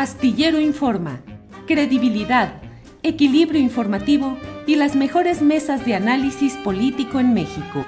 Astillero 0.00 0.58
Informa, 0.58 1.20
credibilidad, 1.66 2.62
equilibrio 3.02 3.60
informativo 3.60 4.38
y 4.66 4.76
las 4.76 4.96
mejores 4.96 5.42
mesas 5.42 5.84
de 5.84 5.94
análisis 5.94 6.54
político 6.64 7.20
en 7.20 7.34
México. 7.34 7.84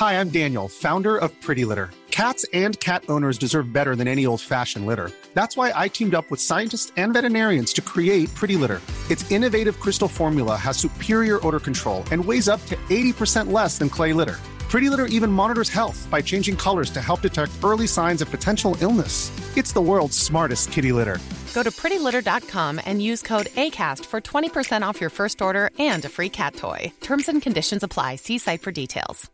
Hi, 0.00 0.14
I'm 0.14 0.30
Daniel, 0.30 0.68
founder 0.68 1.16
of 1.16 1.30
Pretty 1.40 1.64
Litter. 1.64 1.90
Cats 2.10 2.44
and 2.52 2.76
cat 2.80 3.04
owners 3.08 3.38
deserve 3.38 3.72
better 3.72 3.94
than 3.94 4.08
any 4.08 4.26
old-fashioned 4.26 4.84
litter. 4.84 5.12
That's 5.32 5.56
why 5.56 5.72
I 5.76 5.86
teamed 5.86 6.16
up 6.16 6.28
with 6.28 6.40
scientists 6.40 6.92
and 6.96 7.12
veterinarians 7.12 7.72
to 7.74 7.82
create 7.82 8.34
Pretty 8.34 8.56
Litter. 8.56 8.80
Its 9.08 9.30
innovative 9.30 9.78
crystal 9.78 10.08
formula 10.08 10.56
has 10.56 10.76
superior 10.76 11.38
odor 11.46 11.60
control 11.60 12.02
and 12.10 12.24
weighs 12.24 12.48
up 12.48 12.60
to 12.66 12.74
80% 12.90 13.52
less 13.52 13.78
than 13.78 13.88
clay 13.88 14.12
litter. 14.12 14.40
Pretty 14.72 14.88
Litter 14.88 15.04
even 15.04 15.30
monitors 15.30 15.68
health 15.68 16.08
by 16.10 16.22
changing 16.22 16.56
colors 16.56 16.88
to 16.92 17.00
help 17.02 17.20
detect 17.20 17.50
early 17.62 17.86
signs 17.86 18.22
of 18.22 18.30
potential 18.30 18.74
illness. 18.80 19.30
It's 19.54 19.74
the 19.74 19.82
world's 19.82 20.16
smartest 20.16 20.72
kitty 20.72 20.92
litter. 20.92 21.18
Go 21.52 21.62
to 21.62 21.70
prettylitter.com 21.70 22.80
and 22.86 23.02
use 23.02 23.20
code 23.20 23.48
ACAST 23.48 24.06
for 24.06 24.22
20% 24.22 24.80
off 24.80 24.98
your 24.98 25.10
first 25.10 25.42
order 25.42 25.68
and 25.78 26.02
a 26.06 26.08
free 26.08 26.30
cat 26.30 26.56
toy. 26.56 26.90
Terms 27.02 27.28
and 27.28 27.42
conditions 27.42 27.82
apply. 27.82 28.16
See 28.16 28.38
site 28.38 28.62
for 28.62 28.72
details. 28.72 29.30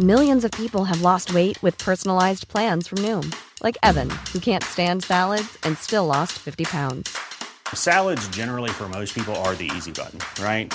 Millions 0.00 0.44
of 0.44 0.50
people 0.50 0.84
have 0.84 1.00
lost 1.00 1.32
weight 1.32 1.62
with 1.62 1.78
personalized 1.78 2.48
plans 2.48 2.88
from 2.88 2.98
Noom, 2.98 3.32
like 3.62 3.78
Evan, 3.84 4.10
who 4.32 4.40
can't 4.40 4.64
stand 4.64 5.04
salads 5.04 5.58
and 5.62 5.78
still 5.78 6.06
lost 6.06 6.32
50 6.40 6.64
pounds. 6.64 7.16
Salads, 7.72 8.26
generally, 8.30 8.70
for 8.70 8.88
most 8.88 9.14
people, 9.14 9.36
are 9.44 9.54
the 9.54 9.70
easy 9.76 9.92
button, 9.92 10.18
right? 10.42 10.74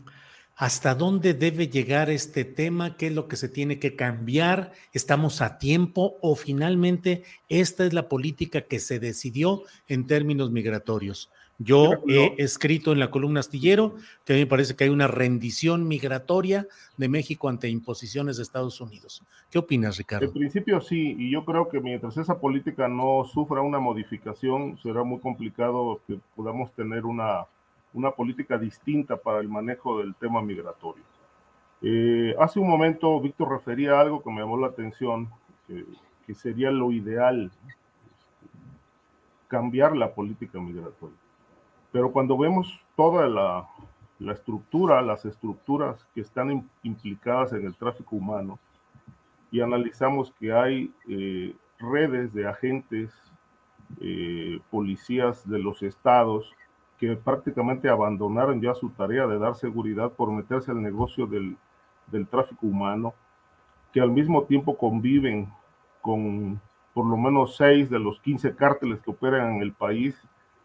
¿Hasta 0.61 0.93
dónde 0.93 1.33
debe 1.33 1.69
llegar 1.69 2.11
este 2.11 2.45
tema? 2.45 2.95
¿Qué 2.95 3.07
es 3.07 3.13
lo 3.15 3.27
que 3.27 3.35
se 3.35 3.49
tiene 3.49 3.79
que 3.79 3.95
cambiar? 3.95 4.73
¿Estamos 4.93 5.41
a 5.41 5.57
tiempo 5.57 6.19
o 6.21 6.35
finalmente 6.35 7.23
esta 7.49 7.83
es 7.83 7.93
la 7.93 8.07
política 8.07 8.61
que 8.61 8.77
se 8.77 8.99
decidió 8.99 9.63
en 9.87 10.05
términos 10.05 10.51
migratorios? 10.51 11.31
Yo 11.57 11.93
he 12.07 12.35
escrito 12.37 12.91
en 12.91 12.99
la 12.99 13.09
columna 13.09 13.39
astillero 13.39 13.95
que 14.23 14.33
a 14.33 14.35
mí 14.35 14.43
me 14.43 14.47
parece 14.47 14.75
que 14.75 14.83
hay 14.83 14.91
una 14.91 15.07
rendición 15.07 15.87
migratoria 15.87 16.67
de 16.95 17.09
México 17.09 17.49
ante 17.49 17.67
imposiciones 17.67 18.37
de 18.37 18.43
Estados 18.43 18.79
Unidos. 18.81 19.23
¿Qué 19.49 19.57
opinas, 19.57 19.97
Ricardo? 19.97 20.27
En 20.27 20.31
principio 20.31 20.79
sí, 20.79 21.15
y 21.17 21.31
yo 21.31 21.43
creo 21.43 21.69
que 21.69 21.79
mientras 21.79 22.17
esa 22.17 22.39
política 22.39 22.87
no 22.87 23.25
sufra 23.25 23.61
una 23.61 23.79
modificación, 23.79 24.77
será 24.83 25.03
muy 25.03 25.19
complicado 25.21 26.01
que 26.05 26.19
podamos 26.35 26.71
tener 26.73 27.05
una 27.05 27.47
una 27.93 28.11
política 28.11 28.57
distinta 28.57 29.17
para 29.17 29.39
el 29.39 29.49
manejo 29.49 29.99
del 29.99 30.15
tema 30.15 30.41
migratorio. 30.41 31.03
Eh, 31.81 32.35
hace 32.39 32.59
un 32.59 32.69
momento 32.69 33.19
Víctor 33.19 33.49
refería 33.49 33.93
a 33.93 34.01
algo 34.01 34.21
que 34.21 34.29
me 34.29 34.41
llamó 34.41 34.57
la 34.57 34.67
atención, 34.67 35.29
que, 35.67 35.85
sería 36.33 36.71
lo 36.71 36.93
ideal, 36.93 37.51
cambiar 39.49 39.97
la 39.97 40.13
política 40.13 40.59
migratoria. 40.59 41.17
Pero 41.91 42.11
cuando 42.11 42.37
vemos 42.37 42.79
toda 42.95 43.27
la, 43.27 43.67
la 44.19 44.31
estructura, 44.31 45.01
las 45.01 45.25
estructuras 45.25 46.07
que 46.15 46.21
están 46.21 46.69
implicadas 46.83 47.51
en 47.51 47.65
el 47.65 47.75
tráfico 47.75 48.15
humano, 48.15 48.59
y 49.51 49.59
analizamos 49.59 50.31
que 50.39 50.53
hay 50.53 50.93
eh, 51.09 51.53
redes 51.77 52.33
de 52.33 52.47
agentes, 52.47 53.11
eh, 53.99 54.59
policías 54.69 55.47
de 55.47 55.59
los 55.59 55.83
estados, 55.83 56.49
que 57.01 57.15
prácticamente 57.15 57.89
abandonaron 57.89 58.61
ya 58.61 58.75
su 58.75 58.91
tarea 58.91 59.25
de 59.25 59.39
dar 59.39 59.55
seguridad 59.55 60.11
por 60.11 60.31
meterse 60.31 60.69
al 60.69 60.83
negocio 60.83 61.25
del, 61.25 61.57
del 62.11 62.27
tráfico 62.27 62.67
humano, 62.67 63.15
que 63.91 63.99
al 63.99 64.11
mismo 64.11 64.43
tiempo 64.43 64.77
conviven 64.77 65.51
con 65.99 66.61
por 66.93 67.07
lo 67.07 67.17
menos 67.17 67.55
seis 67.57 67.89
de 67.89 67.97
los 67.97 68.19
15 68.19 68.55
cárteles 68.55 68.99
que 69.01 69.09
operan 69.09 69.55
en 69.55 69.61
el 69.63 69.73
país 69.73 70.15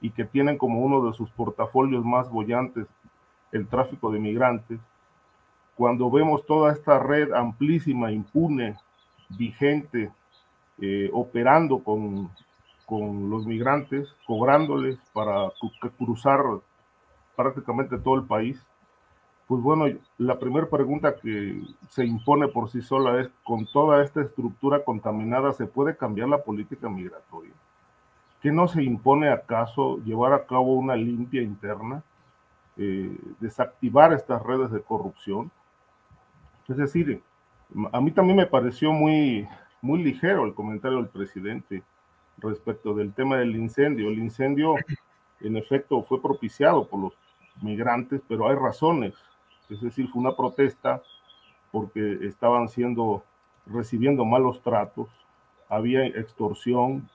y 0.02 0.10
que 0.10 0.26
tienen 0.26 0.58
como 0.58 0.80
uno 0.80 1.06
de 1.06 1.14
sus 1.14 1.30
portafolios 1.30 2.04
más 2.04 2.28
bollantes 2.28 2.86
el 3.50 3.66
tráfico 3.66 4.10
de 4.10 4.18
migrantes, 4.18 4.78
cuando 5.74 6.10
vemos 6.10 6.44
toda 6.44 6.72
esta 6.72 6.98
red 6.98 7.32
amplísima, 7.32 8.12
impune, 8.12 8.76
vigente, 9.30 10.12
eh, 10.82 11.08
operando 11.14 11.78
con 11.78 12.30
con 12.86 13.28
los 13.28 13.46
migrantes, 13.46 14.08
cobrándoles 14.26 14.96
para 15.12 15.50
cruzar 15.98 16.40
prácticamente 17.34 17.98
todo 17.98 18.14
el 18.14 18.24
país. 18.24 18.64
Pues 19.48 19.60
bueno, 19.60 19.86
la 20.18 20.38
primera 20.38 20.68
pregunta 20.68 21.16
que 21.16 21.62
se 21.90 22.04
impone 22.04 22.48
por 22.48 22.70
sí 22.70 22.80
sola 22.82 23.20
es, 23.20 23.28
con 23.44 23.66
toda 23.66 24.02
esta 24.02 24.22
estructura 24.22 24.84
contaminada, 24.84 25.52
¿se 25.52 25.66
puede 25.66 25.96
cambiar 25.96 26.28
la 26.28 26.42
política 26.42 26.88
migratoria? 26.88 27.52
¿Qué 28.40 28.50
no 28.50 28.68
se 28.68 28.82
impone 28.82 29.30
acaso 29.30 29.98
llevar 29.98 30.32
a 30.32 30.46
cabo 30.46 30.74
una 30.74 30.96
limpia 30.96 31.42
interna? 31.42 32.02
Eh, 32.76 33.16
desactivar 33.40 34.12
estas 34.12 34.42
redes 34.42 34.70
de 34.70 34.82
corrupción. 34.82 35.50
Es 36.68 36.76
decir, 36.76 37.22
a 37.92 38.00
mí 38.00 38.10
también 38.10 38.36
me 38.36 38.46
pareció 38.46 38.92
muy, 38.92 39.48
muy 39.80 40.02
ligero 40.02 40.44
el 40.44 40.54
comentario 40.54 40.98
del 40.98 41.08
presidente 41.08 41.82
respecto 42.38 42.94
del 42.94 43.12
tema 43.12 43.38
del 43.38 43.56
incendio. 43.56 44.08
El 44.08 44.18
incendio, 44.18 44.74
en 45.40 45.56
efecto, 45.56 46.02
fue 46.02 46.20
propiciado 46.20 46.86
por 46.86 47.00
los 47.00 47.12
migrantes, 47.62 48.20
pero 48.28 48.48
hay 48.48 48.56
razones. 48.56 49.14
Es 49.68 49.80
decir, 49.80 50.08
fue 50.08 50.20
una 50.20 50.36
protesta 50.36 51.02
porque 51.72 52.18
estaban 52.22 52.68
siendo, 52.68 53.22
recibiendo 53.66 54.24
malos 54.24 54.62
tratos, 54.62 55.08
había 55.68 56.06
extorsión, 56.06 57.08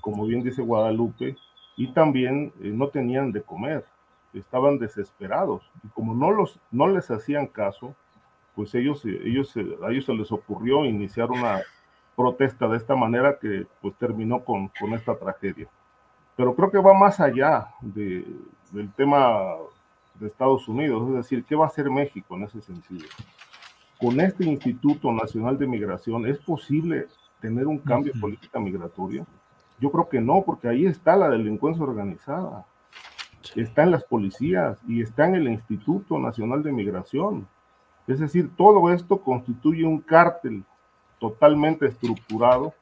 como 0.00 0.26
bien 0.26 0.42
dice 0.42 0.62
Guadalupe, 0.62 1.36
y 1.76 1.88
también 1.88 2.52
eh, 2.60 2.70
no 2.72 2.88
tenían 2.88 3.32
de 3.32 3.42
comer, 3.42 3.84
estaban 4.32 4.78
desesperados. 4.78 5.62
Y 5.84 5.88
como 5.88 6.14
no, 6.14 6.30
los, 6.30 6.58
no 6.70 6.88
les 6.88 7.10
hacían 7.10 7.46
caso, 7.46 7.94
pues 8.54 8.74
ellos, 8.74 9.04
ellos, 9.04 9.54
a 9.82 9.90
ellos 9.90 10.06
se 10.06 10.14
les 10.14 10.32
ocurrió 10.32 10.86
iniciar 10.86 11.30
una 11.30 11.60
protesta 12.16 12.66
de 12.66 12.78
esta 12.78 12.96
manera 12.96 13.38
que 13.38 13.66
pues 13.80 13.94
terminó 13.96 14.42
con, 14.42 14.68
con 14.80 14.94
esta 14.94 15.14
tragedia. 15.16 15.68
Pero 16.34 16.54
creo 16.54 16.70
que 16.70 16.78
va 16.78 16.94
más 16.94 17.20
allá 17.20 17.68
de, 17.80 18.24
del 18.72 18.92
tema 18.92 19.54
de 20.14 20.26
Estados 20.26 20.66
Unidos, 20.66 21.08
es 21.08 21.16
decir, 21.16 21.44
¿qué 21.44 21.54
va 21.54 21.66
a 21.66 21.68
hacer 21.68 21.90
México 21.90 22.36
en 22.36 22.44
ese 22.44 22.60
sentido? 22.60 23.06
Con 24.00 24.20
este 24.20 24.44
Instituto 24.44 25.12
Nacional 25.12 25.58
de 25.58 25.66
Migración, 25.66 26.26
¿es 26.26 26.38
posible 26.38 27.06
tener 27.40 27.66
un 27.66 27.78
cambio 27.78 28.12
de 28.12 28.20
política 28.20 28.58
migratoria? 28.58 29.26
Yo 29.78 29.90
creo 29.90 30.08
que 30.08 30.20
no, 30.20 30.42
porque 30.42 30.68
ahí 30.68 30.86
está 30.86 31.16
la 31.16 31.28
delincuencia 31.28 31.84
organizada, 31.84 32.66
está 33.54 33.82
en 33.82 33.90
las 33.90 34.04
policías 34.04 34.78
y 34.86 35.02
está 35.02 35.26
en 35.26 35.36
el 35.36 35.48
Instituto 35.48 36.18
Nacional 36.18 36.62
de 36.62 36.72
Migración. 36.72 37.46
Es 38.06 38.20
decir, 38.20 38.50
todo 38.56 38.90
esto 38.90 39.18
constituye 39.18 39.84
un 39.84 40.00
cártel 40.00 40.64
totalmente 41.18 41.86
estructurado, 41.86 42.74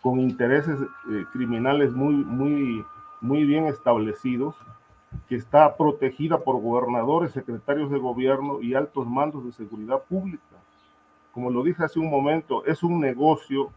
con 0.00 0.20
intereses 0.20 0.78
eh, 0.80 1.24
criminales 1.32 1.92
muy, 1.92 2.14
muy, 2.14 2.84
muy 3.20 3.44
bien 3.44 3.66
establecidos, 3.66 4.54
que 5.28 5.36
está 5.36 5.76
protegida 5.76 6.38
por 6.38 6.60
gobernadores, 6.60 7.32
secretarios 7.32 7.90
de 7.90 7.98
gobierno 7.98 8.60
y 8.60 8.74
altos 8.74 9.06
mandos 9.06 9.44
de 9.44 9.52
seguridad 9.52 10.02
pública. 10.02 10.44
Como 11.32 11.50
lo 11.50 11.62
dije 11.62 11.84
hace 11.84 11.98
un 11.98 12.10
momento, 12.10 12.64
es 12.64 12.82
un 12.82 13.00
negocio 13.00 13.70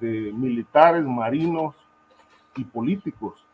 de 0.00 0.32
militares, 0.32 1.04
marinos 1.04 1.74
y 2.56 2.64
políticos. 2.64 3.44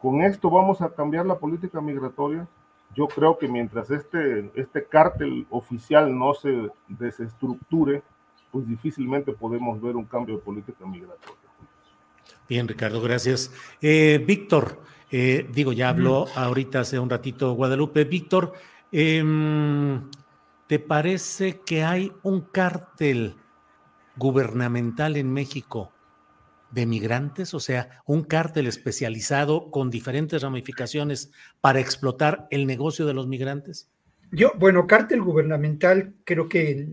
Con 0.00 0.22
esto 0.22 0.50
vamos 0.50 0.82
a 0.82 0.90
cambiar 0.90 1.26
la 1.26 1.38
política 1.38 1.80
migratoria. 1.80 2.46
Yo 2.94 3.08
creo 3.08 3.38
que 3.38 3.48
mientras 3.48 3.90
este, 3.90 4.50
este 4.54 4.84
cártel 4.84 5.46
oficial 5.50 6.16
no 6.16 6.34
se 6.34 6.70
desestructure, 6.88 8.02
pues 8.50 8.66
difícilmente 8.68 9.32
podemos 9.32 9.80
ver 9.80 9.96
un 9.96 10.04
cambio 10.04 10.36
de 10.36 10.42
política 10.42 10.86
migratoria. 10.86 11.34
Bien, 12.48 12.68
Ricardo, 12.68 13.00
gracias. 13.00 13.52
Eh, 13.80 14.22
Víctor, 14.24 14.80
eh, 15.10 15.48
digo, 15.52 15.72
ya 15.72 15.88
habló 15.88 16.26
ahorita 16.34 16.80
hace 16.80 16.98
un 16.98 17.10
ratito 17.10 17.52
Guadalupe. 17.54 18.04
Víctor, 18.04 18.52
em, 18.92 20.08
¿te 20.66 20.78
parece 20.78 21.60
que 21.60 21.82
hay 21.84 22.12
un 22.22 22.42
cártel 22.42 23.36
gubernamental 24.16 25.16
en 25.16 25.32
México 25.32 25.92
de 26.70 26.86
migrantes, 26.86 27.54
o 27.54 27.60
sea, 27.60 28.02
un 28.06 28.22
cártel 28.22 28.66
especializado 28.66 29.70
con 29.70 29.90
diferentes 29.90 30.42
ramificaciones 30.42 31.30
para 31.60 31.80
explotar 31.80 32.46
el 32.50 32.66
negocio 32.66 33.06
de 33.06 33.14
los 33.14 33.26
migrantes? 33.26 33.90
Yo, 34.32 34.52
bueno, 34.58 34.86
cártel 34.86 35.22
gubernamental 35.22 36.14
creo 36.24 36.48
que 36.48 36.86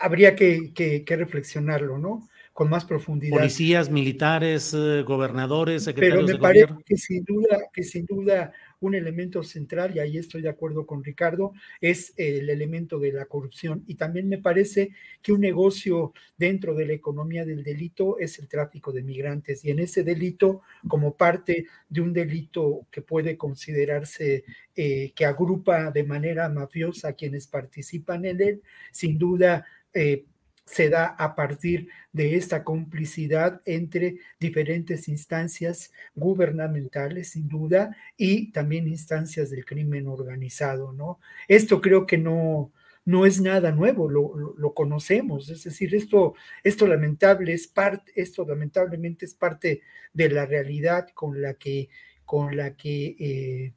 habría 0.00 0.34
que, 0.34 0.72
que 0.74 1.16
reflexionarlo, 1.16 1.98
¿no? 1.98 2.28
con 2.54 2.70
más 2.70 2.84
profundidad. 2.84 3.36
Policías, 3.36 3.90
militares, 3.90 4.72
eh, 4.74 5.02
gobernadores, 5.02 5.82
secretarios 5.82 6.24
Pero 6.24 6.38
me 6.38 6.40
parece 6.40 6.74
que 6.86 6.96
sin 6.96 7.24
duda, 7.24 7.58
que 7.72 7.82
sin 7.82 8.06
duda 8.06 8.52
un 8.78 8.94
elemento 8.94 9.42
central, 9.42 9.96
y 9.96 9.98
ahí 9.98 10.18
estoy 10.18 10.40
de 10.40 10.50
acuerdo 10.50 10.86
con 10.86 11.02
Ricardo, 11.02 11.52
es 11.80 12.14
el 12.16 12.48
elemento 12.48 13.00
de 13.00 13.10
la 13.10 13.24
corrupción. 13.24 13.82
Y 13.88 13.96
también 13.96 14.28
me 14.28 14.38
parece 14.38 14.90
que 15.20 15.32
un 15.32 15.40
negocio 15.40 16.12
dentro 16.38 16.76
de 16.76 16.86
la 16.86 16.92
economía 16.92 17.44
del 17.44 17.64
delito 17.64 18.20
es 18.20 18.38
el 18.38 18.46
tráfico 18.46 18.92
de 18.92 19.02
migrantes. 19.02 19.64
Y 19.64 19.72
en 19.72 19.80
ese 19.80 20.04
delito, 20.04 20.62
como 20.86 21.16
parte 21.16 21.66
de 21.88 22.00
un 22.02 22.12
delito 22.12 22.86
que 22.92 23.02
puede 23.02 23.36
considerarse 23.36 24.44
eh, 24.76 25.12
que 25.16 25.24
agrupa 25.26 25.90
de 25.90 26.04
manera 26.04 26.48
mafiosa 26.48 27.08
a 27.08 27.12
quienes 27.14 27.48
participan 27.48 28.26
en 28.26 28.40
él, 28.40 28.62
sin 28.92 29.18
duda 29.18 29.64
eh, 29.94 30.26
se 30.64 30.88
da 30.88 31.06
a 31.06 31.34
partir 31.34 31.88
de 32.12 32.36
esta 32.36 32.64
complicidad 32.64 33.60
entre 33.66 34.16
diferentes 34.40 35.08
instancias 35.08 35.92
gubernamentales, 36.14 37.30
sin 37.32 37.48
duda, 37.48 37.94
y 38.16 38.50
también 38.52 38.88
instancias 38.88 39.50
del 39.50 39.64
crimen 39.64 40.06
organizado, 40.06 40.92
¿no? 40.92 41.20
Esto 41.48 41.80
creo 41.80 42.06
que 42.06 42.16
no, 42.16 42.72
no 43.04 43.26
es 43.26 43.40
nada 43.40 43.72
nuevo, 43.72 44.08
lo, 44.08 44.74
conocemos, 44.74 45.50
es 45.50 45.64
decir, 45.64 45.94
esto, 45.94 46.34
esto, 46.62 46.86
lamentable 46.86 47.52
es 47.52 47.70
esto 48.14 48.46
lamentablemente 48.46 49.26
es 49.26 49.34
parte 49.34 49.82
de 50.12 50.28
la 50.30 50.46
realidad 50.46 51.08
con 51.12 51.42
la 51.42 51.54
que, 51.54 51.90
con 52.24 52.56
la 52.56 52.74
que 52.74 53.16
eh, 53.18 53.72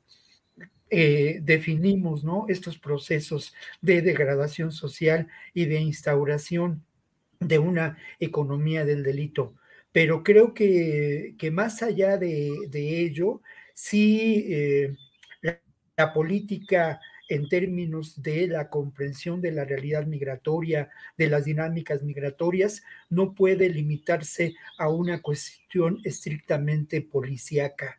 eh, 0.89 1.39
definimos 1.41 2.23
¿no? 2.23 2.45
estos 2.47 2.77
procesos 2.77 3.53
de 3.81 4.01
degradación 4.01 4.71
social 4.71 5.27
y 5.53 5.65
de 5.65 5.79
instauración 5.81 6.83
de 7.39 7.59
una 7.59 7.97
economía 8.19 8.85
del 8.85 9.03
delito. 9.03 9.55
Pero 9.91 10.23
creo 10.23 10.53
que, 10.53 11.35
más 11.51 11.81
allá 11.81 12.17
de, 12.17 12.51
ello, 12.73 13.41
sí 13.73 14.45
eh, 14.47 14.95
la, 15.41 16.13
política 16.13 16.99
en 17.29 17.49
términos 17.49 18.21
de 18.21 18.47
la 18.47 18.69
comprensión 18.69 19.41
de 19.41 19.51
la 19.51 19.65
realidad 19.65 20.05
migratoria, 20.05 20.89
de 21.17 21.27
las 21.27 21.45
dinámicas 21.45 22.03
migratorias, 22.03 22.83
no 23.09 23.33
puede 23.33 23.69
limitarse 23.69 24.55
a 24.77 24.89
una 24.89 25.21
cuestión 25.21 25.99
estrictamente 26.03 27.01
policíaca. 27.01 27.97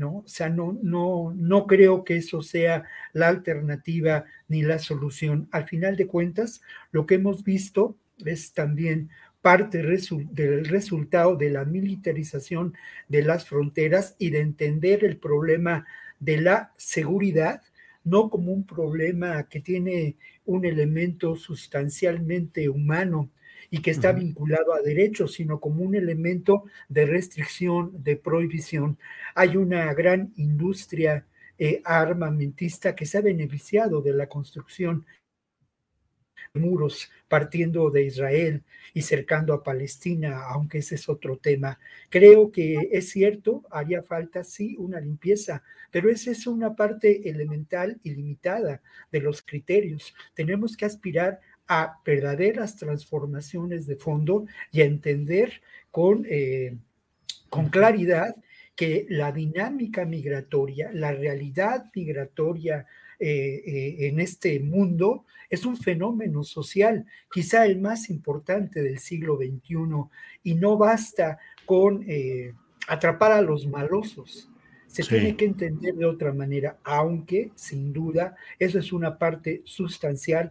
¿No? 0.00 0.16
O 0.16 0.24
sea, 0.26 0.48
no, 0.48 0.76
no, 0.82 1.32
no 1.36 1.66
creo 1.66 2.02
que 2.02 2.16
eso 2.16 2.42
sea 2.42 2.84
la 3.12 3.28
alternativa 3.28 4.24
ni 4.48 4.62
la 4.62 4.78
solución. 4.78 5.48
Al 5.52 5.68
final 5.68 5.96
de 5.96 6.06
cuentas, 6.08 6.62
lo 6.90 7.06
que 7.06 7.16
hemos 7.16 7.44
visto 7.44 7.96
es 8.24 8.52
también 8.52 9.10
parte 9.42 9.82
del 9.82 10.64
resultado 10.64 11.36
de 11.36 11.50
la 11.50 11.64
militarización 11.64 12.74
de 13.08 13.22
las 13.22 13.46
fronteras 13.46 14.16
y 14.18 14.30
de 14.30 14.40
entender 14.40 15.04
el 15.04 15.18
problema 15.18 15.86
de 16.18 16.40
la 16.40 16.72
seguridad 16.76 17.62
no 18.04 18.30
como 18.30 18.52
un 18.52 18.64
problema 18.64 19.46
que 19.48 19.60
tiene 19.60 20.16
un 20.46 20.64
elemento 20.64 21.36
sustancialmente 21.36 22.68
humano, 22.68 23.30
y 23.70 23.80
que 23.80 23.92
está 23.92 24.12
vinculado 24.12 24.74
a 24.74 24.82
derechos, 24.82 25.34
sino 25.34 25.60
como 25.60 25.84
un 25.84 25.94
elemento 25.94 26.64
de 26.88 27.06
restricción, 27.06 28.02
de 28.02 28.16
prohibición. 28.16 28.98
Hay 29.34 29.56
una 29.56 29.94
gran 29.94 30.32
industria 30.36 31.26
eh, 31.56 31.80
armamentista 31.84 32.94
que 32.94 33.06
se 33.06 33.18
ha 33.18 33.20
beneficiado 33.20 34.02
de 34.02 34.12
la 34.12 34.28
construcción 34.28 35.06
de 36.52 36.60
muros 36.60 37.10
partiendo 37.28 37.90
de 37.90 38.04
Israel 38.04 38.64
y 38.92 39.02
cercando 39.02 39.54
a 39.54 39.62
Palestina, 39.62 40.42
aunque 40.48 40.78
ese 40.78 40.96
es 40.96 41.08
otro 41.08 41.36
tema. 41.38 41.78
Creo 42.08 42.50
que 42.50 42.88
es 42.90 43.10
cierto, 43.10 43.62
haría 43.70 44.02
falta 44.02 44.42
sí 44.42 44.74
una 44.78 45.00
limpieza, 45.00 45.62
pero 45.92 46.10
esa 46.10 46.32
es 46.32 46.46
una 46.48 46.74
parte 46.74 47.28
elemental 47.28 48.00
y 48.02 48.14
limitada 48.14 48.82
de 49.12 49.20
los 49.20 49.42
criterios. 49.42 50.12
Tenemos 50.34 50.76
que 50.76 50.86
aspirar 50.86 51.40
a 51.72 52.00
verdaderas 52.04 52.74
transformaciones 52.74 53.86
de 53.86 53.94
fondo 53.94 54.44
y 54.72 54.80
a 54.80 54.86
entender 54.86 55.62
con, 55.92 56.26
eh, 56.28 56.76
con 57.48 57.68
claridad 57.68 58.34
que 58.74 59.06
la 59.08 59.30
dinámica 59.30 60.04
migratoria, 60.04 60.90
la 60.92 61.12
realidad 61.12 61.84
migratoria 61.94 62.86
eh, 63.20 63.62
eh, 63.64 64.08
en 64.08 64.18
este 64.18 64.58
mundo 64.58 65.26
es 65.48 65.64
un 65.64 65.76
fenómeno 65.76 66.42
social, 66.42 67.06
quizá 67.32 67.66
el 67.66 67.80
más 67.80 68.10
importante 68.10 68.82
del 68.82 68.98
siglo 68.98 69.36
XXI, 69.36 70.10
y 70.42 70.54
no 70.54 70.76
basta 70.76 71.38
con 71.66 72.04
atrapar 72.88 73.30
a 73.30 73.42
los 73.42 73.68
malosos. 73.68 74.50
Se 74.88 75.04
tiene 75.04 75.36
que 75.36 75.44
entender 75.44 75.94
de 75.94 76.06
otra 76.06 76.32
manera, 76.32 76.78
aunque 76.82 77.52
sin 77.54 77.92
duda 77.92 78.34
eso 78.58 78.80
es 78.80 78.92
una 78.92 79.18
parte 79.18 79.62
sustancial 79.64 80.50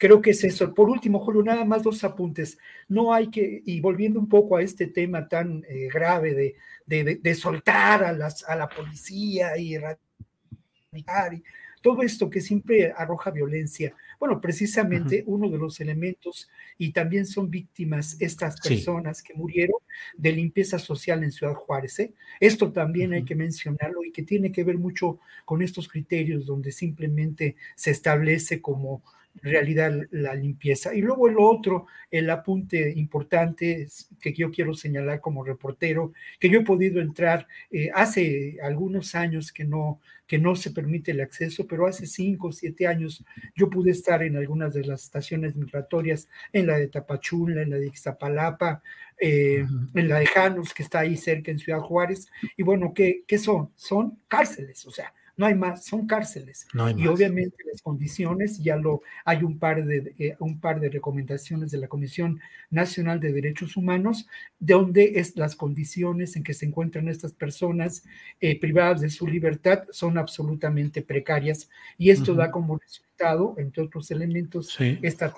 Creo 0.00 0.22
que 0.22 0.30
es 0.30 0.42
eso. 0.44 0.72
Por 0.72 0.88
último, 0.88 1.18
Julio, 1.20 1.42
nada 1.42 1.66
más 1.66 1.82
dos 1.82 2.02
apuntes. 2.04 2.56
No 2.88 3.12
hay 3.12 3.28
que, 3.28 3.62
y 3.66 3.82
volviendo 3.82 4.18
un 4.18 4.30
poco 4.30 4.56
a 4.56 4.62
este 4.62 4.86
tema 4.86 5.28
tan 5.28 5.62
eh, 5.68 5.88
grave 5.92 6.32
de, 6.32 6.56
de, 6.86 7.16
de, 7.16 7.34
soltar 7.34 8.02
a, 8.02 8.12
las, 8.12 8.42
a 8.44 8.56
la 8.56 8.66
policía 8.66 9.58
y 9.58 9.74
erradicar, 9.74 11.34
y 11.34 11.44
todo 11.82 12.00
esto 12.00 12.30
que 12.30 12.40
siempre 12.40 12.94
arroja 12.96 13.30
violencia. 13.30 13.94
Bueno, 14.18 14.40
precisamente 14.40 15.22
uh 15.26 15.32
-huh. 15.32 15.34
uno 15.34 15.50
de 15.50 15.58
los 15.58 15.80
elementos, 15.80 16.48
y 16.78 16.92
también 16.92 17.26
son 17.26 17.50
víctimas 17.50 18.16
estas 18.20 18.58
personas 18.58 19.18
sí. 19.18 19.24
que 19.24 19.34
murieron 19.34 19.80
de 20.16 20.32
limpieza 20.32 20.78
social 20.78 21.22
en 21.24 21.30
Ciudad 21.30 21.54
Juárez. 21.54 21.98
¿eh? 21.98 22.14
Esto 22.40 22.72
también 22.72 23.10
uh 23.10 23.12
-huh. 23.12 23.16
hay 23.16 23.24
que 23.26 23.34
mencionarlo 23.34 24.02
y 24.02 24.12
que 24.12 24.22
tiene 24.22 24.50
que 24.50 24.64
ver 24.64 24.78
mucho 24.78 25.20
con 25.44 25.60
estos 25.60 25.88
criterios 25.88 26.46
donde 26.46 26.72
simplemente 26.72 27.56
se 27.76 27.90
establece 27.90 28.62
como 28.62 29.02
realidad 29.42 29.92
la 30.10 30.34
limpieza. 30.34 30.94
Y 30.94 31.00
luego 31.00 31.28
el 31.28 31.36
otro, 31.38 31.86
el 32.10 32.28
apunte 32.30 32.92
importante 32.96 33.86
que 34.20 34.32
yo 34.32 34.50
quiero 34.50 34.74
señalar 34.74 35.20
como 35.20 35.44
reportero, 35.44 36.12
que 36.38 36.50
yo 36.50 36.60
he 36.60 36.64
podido 36.64 37.00
entrar 37.00 37.46
eh, 37.70 37.90
hace 37.94 38.58
algunos 38.62 39.14
años 39.14 39.52
que 39.52 39.64
no, 39.64 40.00
que 40.26 40.38
no 40.38 40.56
se 40.56 40.70
permite 40.70 41.12
el 41.12 41.20
acceso, 41.20 41.66
pero 41.66 41.86
hace 41.86 42.06
cinco 42.06 42.48
o 42.48 42.52
siete 42.52 42.86
años 42.86 43.24
yo 43.54 43.70
pude 43.70 43.90
estar 43.90 44.22
en 44.22 44.36
algunas 44.36 44.74
de 44.74 44.84
las 44.84 45.04
estaciones 45.04 45.56
migratorias, 45.56 46.28
en 46.52 46.66
la 46.66 46.78
de 46.78 46.88
Tapachula, 46.88 47.62
en 47.62 47.70
la 47.70 47.76
de 47.76 47.86
Ixtapalapa, 47.86 48.82
eh, 49.18 49.66
en 49.94 50.08
la 50.08 50.18
de 50.18 50.26
Janos, 50.26 50.74
que 50.74 50.82
está 50.82 51.00
ahí 51.00 51.16
cerca 51.16 51.50
en 51.50 51.58
Ciudad 51.58 51.80
Juárez. 51.80 52.28
Y 52.56 52.62
bueno, 52.62 52.92
¿qué, 52.94 53.22
¿qué 53.26 53.38
son? 53.38 53.70
Son 53.76 54.18
cárceles, 54.28 54.86
o 54.86 54.90
sea, 54.90 55.12
no 55.40 55.46
hay 55.46 55.54
más, 55.54 55.86
son 55.86 56.06
cárceles. 56.06 56.66
y 56.98 57.06
obviamente 57.06 57.56
las 57.72 57.80
condiciones, 57.80 58.58
ya 58.58 58.76
lo 58.76 59.00
hay 59.24 59.42
un 59.42 59.58
par 59.58 59.86
de 59.86 60.14
eh, 60.18 60.36
un 60.38 60.60
par 60.60 60.80
de 60.80 60.90
recomendaciones 60.90 61.70
de 61.70 61.78
la 61.78 61.88
Comisión 61.88 62.40
Nacional 62.68 63.20
de 63.20 63.32
Derechos 63.32 63.78
Humanos, 63.78 64.28
donde 64.58 65.12
es 65.14 65.36
las 65.36 65.56
condiciones 65.56 66.36
en 66.36 66.42
que 66.42 66.52
se 66.52 66.66
encuentran 66.66 67.08
estas 67.08 67.32
personas 67.32 68.04
eh, 68.42 68.60
privadas 68.60 69.00
de 69.00 69.08
su 69.08 69.26
libertad 69.26 69.84
son 69.90 70.18
absolutamente 70.18 71.00
precarias. 71.00 71.70
Y 71.96 72.10
esto 72.10 72.34
da 72.34 72.50
como 72.50 72.76
resultado, 72.76 73.54
entre 73.56 73.84
otros 73.84 74.10
elementos, 74.10 74.76
esta 75.00 75.32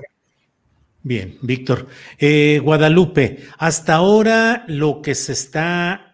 Bien, 1.05 1.39
Víctor. 1.43 1.87
Eh, 2.19 2.61
Guadalupe, 2.61 3.39
hasta 3.57 3.95
ahora 3.95 4.65
lo 4.67 5.01
que 5.01 5.15
se 5.15 5.33
está 5.33 6.12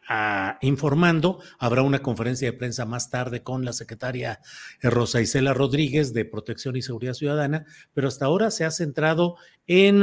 informando. 0.62 1.40
Habrá 1.58 1.82
una 1.82 2.00
conferencia 2.00 2.50
de 2.50 2.56
prensa 2.56 2.86
más 2.86 3.10
tarde 3.10 3.42
con 3.42 3.64
la 3.64 3.72
secretaria 3.72 4.40
eh, 4.80 4.90
Rosa 4.90 5.20
Isela 5.20 5.52
Rodríguez 5.54 6.12
de 6.12 6.24
Protección 6.24 6.76
y 6.76 6.82
Seguridad 6.82 7.14
Ciudadana, 7.14 7.66
pero 7.94 8.08
hasta 8.08 8.26
ahora 8.26 8.50
se 8.50 8.64
ha 8.64 8.70
centrado 8.70 9.36
en 9.66 10.02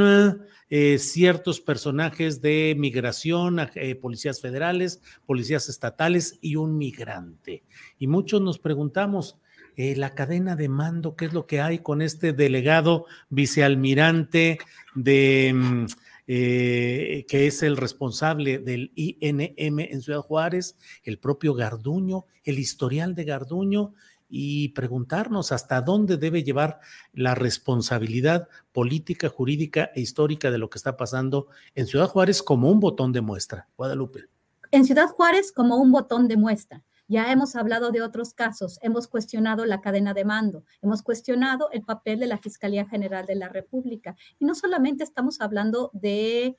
eh, 0.70 0.98
ciertos 0.98 1.60
personajes 1.60 2.40
de 2.40 2.76
migración, 2.78 3.58
eh, 3.74 3.94
policías 3.96 4.40
federales, 4.40 5.00
policías 5.26 5.68
estatales 5.68 6.38
y 6.40 6.56
un 6.56 6.78
migrante. 6.78 7.64
Y 7.98 8.06
muchos 8.06 8.40
nos 8.40 8.58
preguntamos, 8.58 9.38
la 9.78 10.14
cadena 10.14 10.56
de 10.56 10.70
mando, 10.70 11.16
¿qué 11.16 11.26
es 11.26 11.34
lo 11.34 11.46
que 11.46 11.60
hay 11.60 11.80
con 11.80 12.00
este 12.00 12.32
delegado 12.32 13.04
vicealmirante 13.28 14.58
de... 14.94 15.86
Eh, 16.28 17.24
que 17.28 17.46
es 17.46 17.62
el 17.62 17.76
responsable 17.76 18.58
del 18.58 18.90
INM 18.96 19.78
en 19.78 20.02
Ciudad 20.02 20.22
Juárez, 20.22 20.76
el 21.04 21.20
propio 21.20 21.54
Garduño, 21.54 22.26
el 22.42 22.58
historial 22.58 23.14
de 23.14 23.24
Garduño 23.24 23.94
y 24.28 24.70
preguntarnos 24.70 25.52
hasta 25.52 25.80
dónde 25.80 26.16
debe 26.16 26.42
llevar 26.42 26.80
la 27.12 27.34
responsabilidad 27.34 28.48
política, 28.72 29.28
jurídica 29.28 29.90
e 29.94 30.00
histórica 30.00 30.50
de 30.50 30.58
lo 30.58 30.68
que 30.68 30.78
está 30.78 30.96
pasando 30.96 31.46
en 31.74 31.86
Ciudad 31.86 32.08
Juárez 32.08 32.42
como 32.42 32.70
un 32.70 32.80
botón 32.80 33.12
de 33.12 33.20
muestra. 33.20 33.68
Guadalupe. 33.76 34.24
En 34.72 34.84
Ciudad 34.84 35.08
Juárez 35.08 35.52
como 35.52 35.76
un 35.76 35.92
botón 35.92 36.26
de 36.26 36.36
muestra. 36.36 36.82
Ya 37.08 37.30
hemos 37.30 37.54
hablado 37.54 37.92
de 37.92 38.02
otros 38.02 38.34
casos, 38.34 38.78
hemos 38.82 39.06
cuestionado 39.06 39.64
la 39.64 39.80
cadena 39.80 40.12
de 40.12 40.24
mando, 40.24 40.64
hemos 40.82 41.02
cuestionado 41.02 41.70
el 41.70 41.82
papel 41.82 42.18
de 42.18 42.26
la 42.26 42.38
Fiscalía 42.38 42.86
General 42.88 43.26
de 43.26 43.36
la 43.36 43.48
República. 43.48 44.16
Y 44.40 44.44
no 44.44 44.56
solamente 44.56 45.04
estamos 45.04 45.40
hablando 45.40 45.90
de, 45.92 46.56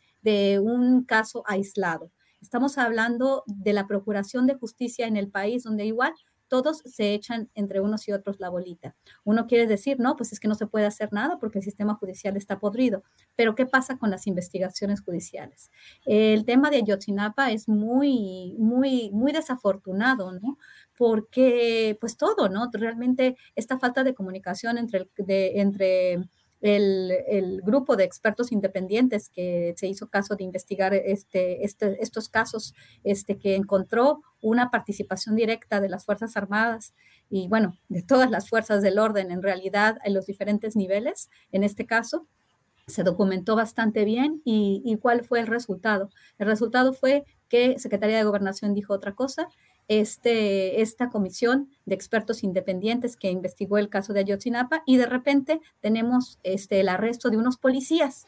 un 0.62 1.04
caso 1.04 1.44
aislado, 1.48 2.12
estamos 2.42 2.78
hablando 2.78 3.44
de 3.46 3.74
la 3.74 3.88
Procuración 3.88 4.48
de 4.48 4.56
Justicia 4.56 5.06
en 5.06 5.18
el 5.18 5.30
país, 5.30 5.64
donde 5.64 5.86
igual 5.86 6.14
todos 6.48 6.80
se 6.86 7.14
echan 7.14 7.50
entre 7.56 7.82
unos 7.82 8.08
y 8.08 8.12
otros 8.12 8.40
la 8.40 8.50
bolita. 8.50 8.96
Uno 9.24 9.48
quiere 9.48 9.68
decir, 9.68 10.00
no, 10.00 10.16
pues 10.16 10.32
es 10.34 10.40
que 10.40 10.48
no 10.48 10.56
se 10.56 10.68
puede 10.68 10.86
hacer 10.86 11.12
nada 11.12 11.38
porque 11.40 11.60
el 11.60 11.64
sistema 11.64 11.96
judicial 11.96 12.38
está 12.38 12.60
podrido. 12.60 13.04
Pero 13.36 13.56
¿qué 13.56 13.66
pasa 13.66 13.98
con 13.98 14.10
las 14.10 14.28
investigaciones 14.28 15.02
judiciales? 15.02 15.72
El 16.06 16.46
tema 16.46 16.70
de 16.70 16.78
Ayotzinapa 16.78 17.52
es 17.52 17.68
muy, 17.68 18.56
muy, 18.58 19.12
muy 19.12 19.32
desafortunado, 19.32 20.32
¿no? 20.32 20.58
Porque, 20.98 21.98
pues 22.00 22.18
todo, 22.18 22.50
¿no? 22.50 22.70
Realmente 22.72 23.38
esta 23.56 23.80
falta 23.80 24.04
de 24.04 24.14
comunicación 24.14 24.78
entre, 24.78 25.10
de, 25.18 25.60
entre 25.62 26.20
el, 26.62 27.62
grupo 27.64 27.96
de 27.96 28.04
expertos 28.04 28.52
independientes 28.52 29.30
que 29.30 29.74
se 29.78 29.88
hizo 29.88 30.10
caso 30.10 30.36
de 30.36 30.44
investigar 30.44 30.94
este, 30.94 31.64
este, 31.64 32.02
estos 32.02 32.30
casos, 32.30 32.74
este, 33.04 33.38
que 33.38 33.56
encontró 33.56 34.22
una 34.42 34.72
participación 34.72 35.36
directa 35.36 35.80
de 35.82 35.90
las 35.90 36.06
Fuerzas 36.06 36.38
Armadas 36.38 36.94
y, 37.30 37.48
bueno, 37.48 37.78
de 37.90 38.04
todas 38.04 38.32
las 38.32 38.50
fuerzas 38.50 38.82
del 38.82 39.00
orden 39.00 39.32
en 39.32 39.44
realidad 39.44 39.98
en 40.04 40.14
los 40.14 40.26
diferentes 40.26 40.76
niveles, 40.76 41.30
en 41.52 41.64
este 41.64 41.86
caso, 41.86 42.26
se 42.88 43.04
documentó 43.04 43.56
bastante 43.58 44.06
bien 44.06 44.42
y, 44.46 44.82
y 44.86 44.98
cuál 44.98 45.26
fue 45.26 45.42
el 45.42 45.48
resultado. 45.48 46.10
El 46.38 46.48
resultado 46.48 46.94
fue 46.94 47.26
que 47.50 47.78
Secretaría 47.80 48.18
de 48.18 48.24
Gobernación 48.24 48.74
dijo 48.74 48.94
otra 48.94 49.14
cosa 49.14 49.50
este, 49.88 50.82
esta 50.82 51.10
comisión 51.10 51.70
de 51.86 51.96
expertos 51.96 52.44
independientes 52.44 53.16
que 53.16 53.32
investigó 53.32 53.78
el 53.78 53.90
caso 53.90 54.14
de 54.14 54.20
Ayotzinapa 54.22 54.84
y 54.86 54.98
de 54.98 55.06
repente 55.06 55.62
tenemos 55.80 56.40
este, 56.44 56.80
el 56.80 56.90
arresto 56.90 57.30
de 57.30 57.38
unos 57.38 57.58
policías, 57.58 58.28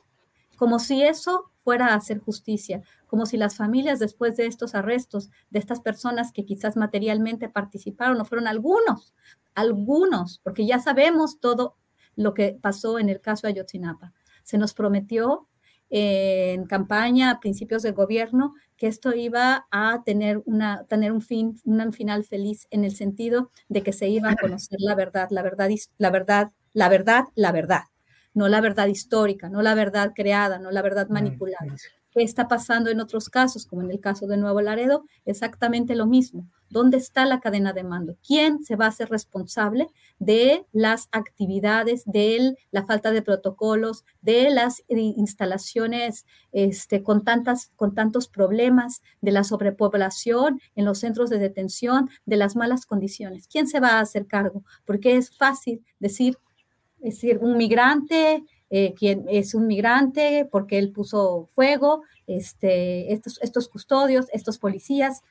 como 0.58 0.80
si 0.80 1.04
eso 1.04 1.52
fuera 1.64 1.88
a 1.88 1.96
hacer 1.96 2.20
justicia, 2.20 2.82
como 3.08 3.26
si 3.26 3.38
las 3.38 3.58
familias 3.58 4.00
después 4.00 4.38
de 4.38 4.46
estos 4.46 4.76
arrestos 4.76 5.30
de 5.50 5.60
estas 5.60 5.82
personas 5.82 6.32
que 6.32 6.46
quizás 6.46 6.78
materialmente 6.78 7.50
participaron, 7.50 8.22
o 8.22 8.26
fueron 8.26 8.48
algunos, 8.48 9.14
algunos, 9.54 10.40
porque 10.44 10.66
ya 10.66 10.80
sabemos 10.80 11.40
todo 11.40 11.76
lo 12.16 12.34
que 12.34 12.58
pasó 12.62 13.00
en 13.00 13.10
el 13.10 13.22
caso 13.22 13.48
de 13.48 13.54
Ayotzinapa. 13.54 14.14
Se 14.44 14.58
nos 14.58 14.74
prometió 14.74 15.49
en 15.90 16.66
campaña 16.66 17.32
a 17.32 17.40
principios 17.40 17.82
del 17.84 17.94
gobierno 17.94 18.54
que 18.78 18.88
esto 18.88 19.14
iba 19.14 19.68
a 19.72 20.04
tener, 20.06 20.42
una, 20.46 20.86
tener 20.86 21.12
un, 21.12 21.22
fin, 21.22 21.60
un 21.66 21.94
final 21.94 22.24
feliz 22.24 22.68
en 22.72 22.86
el 22.86 22.96
sentido 22.96 23.52
de 23.68 23.84
que 23.84 23.94
se 23.94 24.08
iba 24.08 24.32
a 24.32 24.36
conocer 24.36 24.80
la 24.80 24.96
verdad, 24.96 25.28
la 25.32 25.42
verdad, 25.42 25.70
la 25.98 26.10
verdad, 26.12 26.52
la 26.74 26.90
verdad, 26.90 27.24
la 27.36 27.52
verdad, 27.52 27.84
no 28.34 28.48
la 28.48 28.62
verdad 28.62 28.88
histórica, 28.88 29.50
no 29.50 29.62
la 29.62 29.76
verdad 29.76 30.14
creada, 30.16 30.60
no 30.60 30.72
la 30.72 30.82
verdad 30.82 31.10
manipulada. 31.10 31.76
¿Qué 32.20 32.26
está 32.26 32.50
pasando 32.50 32.90
en 32.90 33.00
otros 33.00 33.30
casos, 33.30 33.66
como 33.66 33.82
en 33.82 33.92
el 33.92 34.02
caso 34.02 34.28
de 34.28 34.36
Nuevo 34.36 34.60
Laredo? 34.60 35.06
Exactamente 35.24 35.96
lo 35.96 36.06
mismo. 36.06 36.50
¿Dónde 36.70 36.98
está 36.98 37.26
la 37.26 37.40
cadena 37.40 37.72
de 37.72 37.86
mando? 37.86 38.18
¿Quién 38.28 38.62
se 38.62 38.76
va 38.76 38.84
a 38.84 38.90
hacer 38.90 39.10
responsable 39.10 39.88
de 40.20 40.66
las 40.74 41.08
actividades, 41.14 42.04
de 42.06 42.58
la 42.72 42.86
falta 42.86 43.12
de 43.12 43.22
protocolos, 43.22 44.04
de 44.22 44.50
las 44.50 44.84
instalaciones 44.90 46.26
este, 46.52 47.04
con, 47.04 47.24
tantas, 47.24 47.72
con 47.78 47.96
tantos 47.96 48.28
problemas, 48.28 49.02
de 49.22 49.32
la 49.32 49.46
sobrepoblación 49.46 50.60
en 50.76 50.84
los 50.84 51.00
centros 51.00 51.30
de 51.30 51.40
detención, 51.40 52.10
de 52.26 52.36
las 52.36 52.58
malas 52.58 52.86
condiciones? 52.86 53.48
¿Quién 53.48 53.66
se 53.66 53.80
va 53.80 53.92
a 53.92 54.02
hacer 54.02 54.28
cargo? 54.28 54.66
Porque 54.84 55.16
es 55.16 55.34
fácil 55.34 55.86
decir, 56.00 56.38
decir 56.98 57.38
un 57.38 57.56
migrante 57.56 58.44
eh, 58.70 58.94
quien 58.94 59.26
es 59.30 59.56
un 59.56 59.68
migrante 59.68 60.48
porque 60.52 60.78
él 60.78 60.92
puso 60.92 61.48
fuego, 61.54 62.04
este, 62.28 63.14
estos, 63.14 63.40
estos 63.42 63.68
custodios, 63.68 64.28
estos 64.32 64.60
policías, 64.60 65.22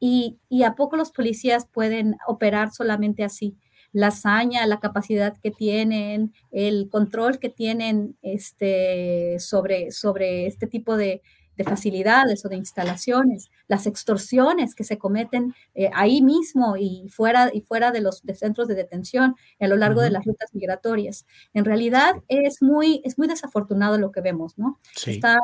y, 0.00 0.38
y, 0.48 0.62
a 0.62 0.74
poco 0.76 0.96
los 0.96 1.10
policías 1.10 1.66
pueden 1.66 2.16
operar 2.26 2.72
solamente 2.72 3.24
así. 3.24 3.56
La 3.92 4.08
hazaña, 4.08 4.64
la 4.66 4.78
capacidad 4.78 5.36
que 5.42 5.50
tienen, 5.50 6.32
el 6.52 6.88
control 6.88 7.40
que 7.40 7.48
tienen 7.48 8.16
este, 8.22 9.40
sobre, 9.40 9.90
sobre 9.90 10.46
este 10.46 10.68
tipo 10.68 10.96
de, 10.96 11.22
de 11.58 11.64
facilidades 11.64 12.44
o 12.44 12.48
de 12.48 12.56
instalaciones, 12.56 13.50
las 13.66 13.86
extorsiones 13.86 14.74
que 14.76 14.84
se 14.84 14.96
cometen 14.96 15.54
eh, 15.74 15.90
ahí 15.92 16.22
mismo 16.22 16.76
y 16.76 17.08
fuera, 17.10 17.50
y 17.52 17.60
fuera 17.62 17.90
de 17.90 18.00
los 18.00 18.22
centros 18.34 18.68
de 18.68 18.76
detención 18.76 19.34
a 19.60 19.66
lo 19.66 19.76
largo 19.76 20.00
de 20.00 20.10
las 20.10 20.24
rutas 20.24 20.54
migratorias. 20.54 21.26
En 21.52 21.64
realidad 21.64 22.14
es 22.28 22.62
muy, 22.62 23.02
es 23.04 23.18
muy 23.18 23.26
desafortunado 23.26 23.98
lo 23.98 24.12
que 24.12 24.20
vemos, 24.20 24.56
¿no? 24.56 24.78
Está 25.04 25.38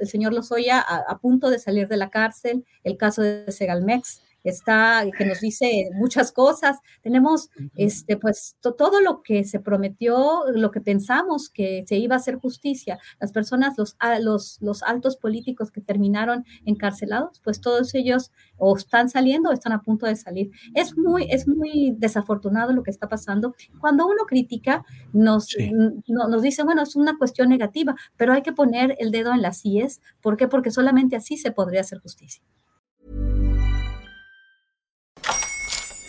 el 0.00 0.08
señor 0.08 0.34
Lozoya 0.34 0.80
a, 0.80 0.96
a, 1.08 1.18
punto 1.18 1.50
de 1.50 1.60
salir 1.60 1.86
de 1.86 1.96
la 1.96 2.10
cárcel, 2.10 2.64
el 2.82 2.96
caso 2.96 3.22
de 3.22 3.50
Segalmex, 3.52 4.22
está, 4.44 5.04
que 5.16 5.24
nos 5.24 5.40
dice 5.40 5.90
muchas 5.94 6.32
cosas. 6.32 6.78
Tenemos 7.02 7.50
este, 7.74 8.16
pues 8.16 8.56
todo 8.60 9.00
lo 9.00 9.22
que 9.22 9.44
se 9.44 9.60
prometió, 9.60 10.44
lo 10.52 10.70
que 10.70 10.80
pensamos 10.80 11.50
que 11.50 11.84
se 11.86 11.96
iba 11.96 12.14
a 12.14 12.18
hacer 12.18 12.36
justicia. 12.36 12.98
Las 13.20 13.32
personas, 13.32 13.74
los, 13.76 13.96
los, 14.20 14.58
los 14.60 14.82
altos 14.82 15.16
políticos 15.16 15.70
que 15.70 15.80
terminaron 15.80 16.44
encarcelados, 16.64 17.40
pues 17.42 17.60
todos 17.60 17.94
ellos 17.94 18.32
o 18.56 18.76
están 18.76 19.08
saliendo 19.08 19.50
o 19.50 19.52
están 19.52 19.72
a 19.72 19.82
punto 19.82 20.06
de 20.06 20.16
salir. 20.16 20.50
Es 20.74 20.96
muy, 20.96 21.26
es 21.30 21.46
muy 21.48 21.94
desafortunado 21.98 22.72
lo 22.72 22.82
que 22.82 22.90
está 22.90 23.08
pasando. 23.08 23.54
Cuando 23.80 24.06
uno 24.06 24.24
critica, 24.26 24.84
nos, 25.12 25.48
nos 26.06 26.42
dice, 26.42 26.62
bueno, 26.62 26.82
es 26.82 26.96
una 26.96 27.16
cuestión 27.18 27.48
negativa, 27.48 27.94
pero 28.16 28.32
hay 28.32 28.42
que 28.42 28.52
poner 28.52 28.96
el 28.98 29.10
dedo 29.10 29.32
en 29.32 29.42
las 29.42 29.64
IES. 29.64 30.00
¿Por 30.20 30.36
qué? 30.36 30.48
Porque 30.48 30.70
solamente 30.70 31.16
así 31.16 31.36
se 31.36 31.52
podría 31.52 31.80
hacer 31.80 31.98
justicia. 31.98 32.42